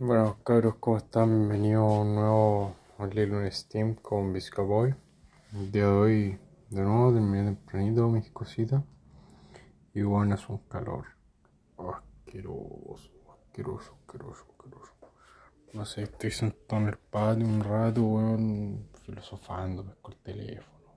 [0.00, 1.28] Bueno, cabros, ¿cómo están?
[1.28, 4.92] Bienvenidos a un nuevo Little Steam con Visca Boy.
[5.52, 8.82] El día de hoy, de nuevo, terminé tempranito mis cositas.
[9.94, 11.04] Y bueno, es un calor
[11.78, 14.92] asqueroso, asqueroso, asqueroso, asqueroso.
[15.74, 20.88] No sé, estoy sentado en el patio un rato, weón, filosofando, pesco el teléfono.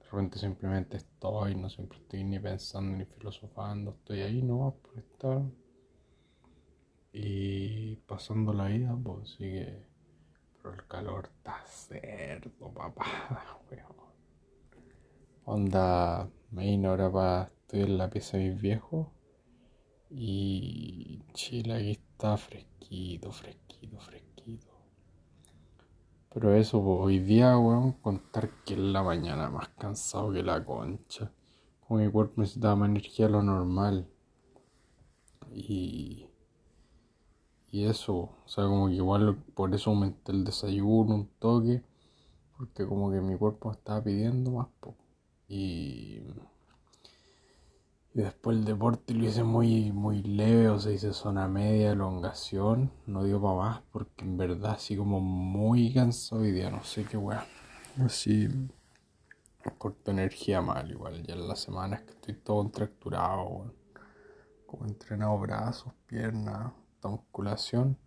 [0.00, 4.98] De repente simplemente estoy, no siempre estoy ni pensando ni filosofando, estoy ahí no por
[4.98, 5.42] estar
[7.18, 9.86] y pasando la vida, pues sigue.
[10.58, 13.96] Pero el calor está cerdo, papá, weón.
[15.46, 17.44] Onda, me vine ahora para.
[17.44, 19.08] Estoy en la pieza de mis viejos.
[20.10, 24.72] Y Chile aquí está fresquito, fresquito, fresquito.
[26.34, 30.62] Pero eso, pues, hoy día, weón, contar que es la mañana más cansado que la
[30.62, 31.32] concha.
[31.80, 34.06] Como mi cuerpo necesitaba más energía de lo normal.
[35.50, 36.28] Y
[37.70, 41.82] y eso, o sea, como que igual por eso aumenté el desayuno un toque,
[42.56, 44.68] porque como que mi cuerpo estaba pidiendo más,
[45.48, 46.22] Y,
[48.14, 52.90] y después el deporte lo hice muy, muy leve, o sea, hice zona media, elongación,
[53.06, 57.04] no dio para más, porque en verdad así como muy cansado hoy día, no sé
[57.04, 57.46] qué weá.
[58.04, 58.48] Así,
[59.78, 63.74] corto energía mal, igual, ya en las semanas que estoy todo contracturado,
[64.66, 66.72] como entrenado brazos, piernas
[67.04, 67.98] musculación,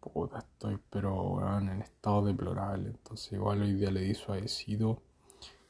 [0.00, 2.88] puta, estoy pero en estado deplorable.
[2.90, 5.02] Entonces igual hoy día le di suavecido.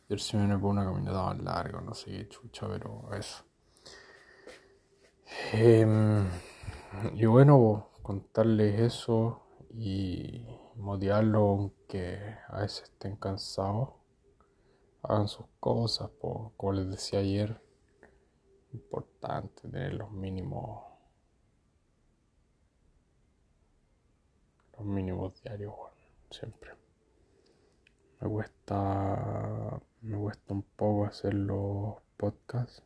[0.09, 3.45] Y me por una caminata más larga, no sé qué chucha, pero eso.
[5.53, 6.27] Em,
[7.15, 13.91] y bueno, contarles eso y motivarlos aunque a veces estén cansados.
[15.03, 17.61] Hagan sus cosas, como les decía ayer,
[18.73, 20.88] importante tener los mínimos
[24.79, 25.75] los mínimos diarios,
[26.31, 26.71] siempre.
[28.21, 32.83] Me cuesta, me cuesta un poco hacer los podcasts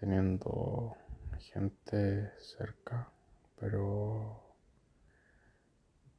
[0.00, 0.96] teniendo
[1.38, 3.08] gente cerca,
[3.58, 4.42] pero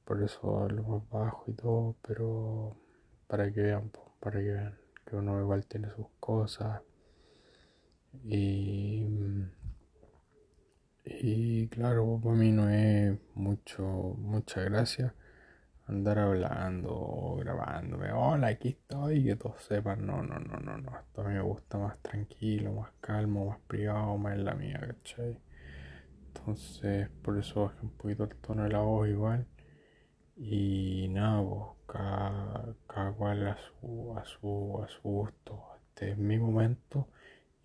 [0.06, 2.76] por eso hablo más bajo y todo, pero
[3.28, 6.82] para que vean, para que vean que uno igual tiene sus cosas
[8.24, 8.97] y
[11.10, 13.84] y claro, para mí no es mucho,
[14.18, 15.14] mucha gracia
[15.88, 18.12] andar hablando grabándome.
[18.12, 20.06] Hola, aquí estoy, que todos sepan.
[20.06, 21.00] No, no, no, no, no.
[21.00, 24.80] Esto a mí me gusta más tranquilo, más calmo, más privado, más en la mía,
[24.80, 25.40] ¿cachai?
[26.28, 29.48] Entonces, por eso bajé un poquito el tono de la voz igual.
[30.36, 35.64] Y nada, pues, cada, cada cual a su, a su, a su gusto.
[35.90, 37.10] Este es mi momento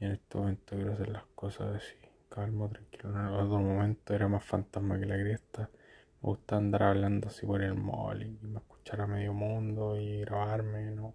[0.01, 3.11] y en este momento quiero hacer las cosas así calmo, tranquilo.
[3.11, 5.69] En otro momento era más fantasma que la cresta.
[6.23, 10.21] Me gusta andar hablando así por el mall y me escuchar a medio mundo y
[10.21, 11.15] grabarme, ¿no?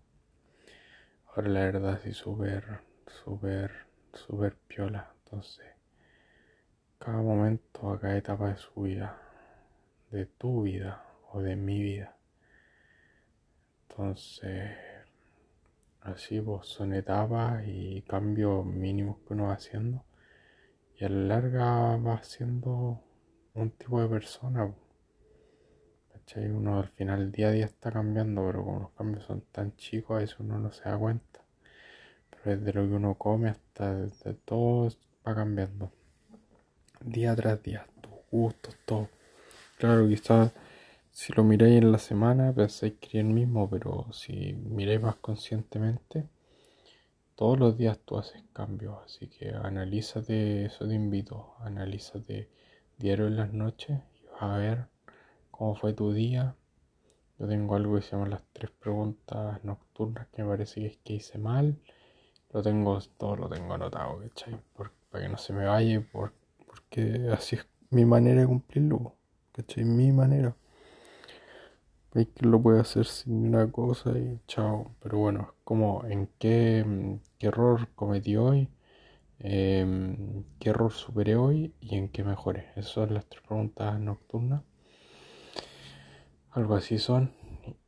[1.28, 2.82] Ahora la verdad sí súper,
[3.24, 3.72] súper,
[4.14, 5.12] súper piola.
[5.26, 5.66] Entonces,
[7.00, 9.20] cada momento, a cada etapa de su vida,
[10.12, 12.16] de tu vida o de mi vida.
[13.90, 14.72] Entonces,
[16.02, 20.07] así pues son etapas y cambios mínimos que uno va haciendo
[21.00, 23.00] y a la larga va siendo
[23.54, 24.74] un tipo de persona.
[26.12, 26.50] ¿Cachai?
[26.50, 30.20] Uno al final día a día está cambiando, pero como los cambios son tan chicos,
[30.20, 31.42] a eso uno no se da cuenta.
[32.32, 34.90] Pero desde lo que uno come hasta desde todo
[35.26, 35.92] va cambiando.
[37.02, 39.10] Día tras día, tus gustos, todo.
[39.78, 40.52] Claro, quizás
[41.12, 45.16] si lo miráis en la semana pensáis que es el mismo, pero si miráis más
[45.18, 46.26] conscientemente,
[47.38, 52.50] todos los días tú haces cambios, así que analízate, eso te invito, analízate
[52.98, 54.88] diario en las noches y vas a ver
[55.52, 56.56] cómo fue tu día.
[57.38, 60.98] Yo tengo algo que se llama las tres preguntas nocturnas que me parece que es
[60.98, 61.78] que hice mal.
[62.52, 64.60] Lo tengo, todo lo tengo anotado, ¿cachai?
[64.74, 69.14] para que no se me vaya, porque así es mi manera de cumplirlo,
[69.52, 69.86] ¿cachai?
[69.86, 70.56] Mi manera.
[72.14, 74.92] Hay que lo puede hacer sin una cosa y chao.
[75.02, 76.86] Pero bueno, es como en qué,
[77.40, 78.70] error cometí hoy,
[79.40, 82.68] em, qué error superé hoy y en qué mejoré.
[82.76, 84.64] Esas son las tres preguntas nocturnas.
[86.52, 87.32] Algo así son.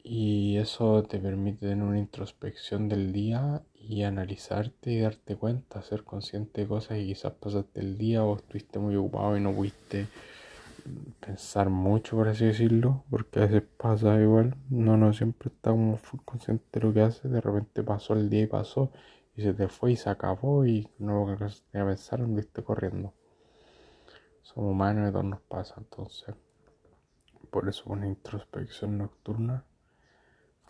[0.03, 6.03] Y eso te permite tener una introspección del día y analizarte y darte cuenta, ser
[6.03, 10.07] consciente de cosas y quizás pasaste el día o estuviste muy ocupado y no pudiste
[11.19, 15.99] pensar mucho, por así decirlo, porque a veces pasa igual, no, no siempre está como
[16.25, 18.91] consciente de lo que hace, de repente pasó el día y pasó,
[19.35, 23.13] y se te fue y se acabó, y no lo que a pensar, viste corriendo.
[24.41, 26.35] Somos humanos y todo nos pasa, entonces
[27.49, 29.63] por eso una introspección nocturna.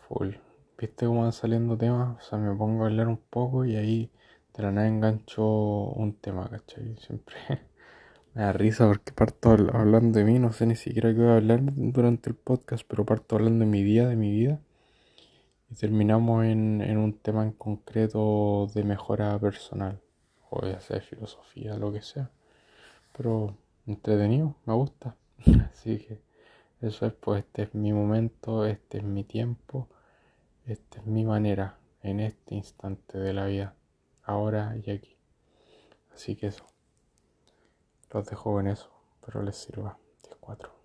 [0.08, 0.36] Full.
[0.78, 2.18] ¿Viste cómo van saliendo temas?
[2.18, 4.12] O sea, me pongo a hablar un poco y ahí
[4.56, 6.96] de la nada engancho un tema, ¿cachai?
[6.98, 7.36] Siempre
[8.34, 11.36] me da risa porque parto hablando de mí, no sé ni siquiera qué voy a
[11.38, 14.60] hablar durante el podcast, pero parto hablando de mi día, de mi vida.
[15.72, 20.02] Y terminamos en, un tema en concreto de mejora personal,
[20.50, 22.32] o ya sea filosofía, lo que sea.
[23.16, 23.56] Pero
[23.86, 25.16] entretenido, me gusta.
[25.72, 26.22] Así que
[26.82, 29.90] eso es, pues este es mi momento, este es mi tiempo,
[30.66, 33.76] esta es mi manera en este instante de la vida,
[34.24, 35.18] ahora y aquí.
[36.14, 36.66] Así que eso,
[38.12, 38.90] los dejo en eso,
[39.26, 39.98] pero les sirva.
[40.46, 40.79] 14.